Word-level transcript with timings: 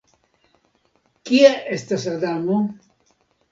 Kie 1.31 1.53
estas 1.77 2.09
Adamo? 2.15 2.59